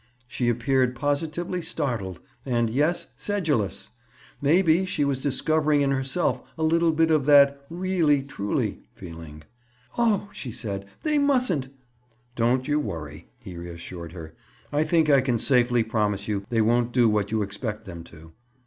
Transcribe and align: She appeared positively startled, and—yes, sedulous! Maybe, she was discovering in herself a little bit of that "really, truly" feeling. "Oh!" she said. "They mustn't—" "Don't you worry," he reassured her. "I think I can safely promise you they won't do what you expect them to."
She 0.27 0.49
appeared 0.49 0.95
positively 0.95 1.61
startled, 1.61 2.21
and—yes, 2.43 3.09
sedulous! 3.15 3.91
Maybe, 4.41 4.83
she 4.83 5.05
was 5.05 5.21
discovering 5.21 5.81
in 5.81 5.91
herself 5.91 6.41
a 6.57 6.63
little 6.63 6.91
bit 6.91 7.11
of 7.11 7.27
that 7.27 7.63
"really, 7.69 8.23
truly" 8.23 8.79
feeling. 8.95 9.43
"Oh!" 9.99 10.27
she 10.33 10.51
said. 10.51 10.87
"They 11.03 11.19
mustn't—" 11.19 11.67
"Don't 12.35 12.67
you 12.67 12.79
worry," 12.79 13.27
he 13.37 13.55
reassured 13.57 14.13
her. 14.13 14.33
"I 14.73 14.85
think 14.85 15.07
I 15.07 15.21
can 15.21 15.37
safely 15.37 15.83
promise 15.83 16.27
you 16.27 16.45
they 16.49 16.61
won't 16.63 16.91
do 16.93 17.07
what 17.07 17.29
you 17.31 17.43
expect 17.43 17.85
them 17.85 18.03
to." 18.05 18.31